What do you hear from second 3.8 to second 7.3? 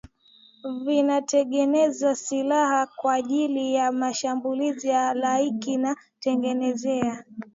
mashambulizi ya halaiki na kutengenezea